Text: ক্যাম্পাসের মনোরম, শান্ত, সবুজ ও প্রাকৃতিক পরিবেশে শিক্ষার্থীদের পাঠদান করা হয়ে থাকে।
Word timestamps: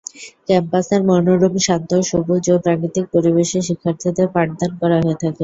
ক্যাম্পাসের 0.47 1.01
মনোরম, 1.09 1.53
শান্ত, 1.65 1.91
সবুজ 2.09 2.43
ও 2.49 2.65
প্রাকৃতিক 2.65 3.05
পরিবেশে 3.13 3.59
শিক্ষার্থীদের 3.67 4.27
পাঠদান 4.35 4.71
করা 4.81 4.97
হয়ে 4.99 5.17
থাকে। 5.21 5.39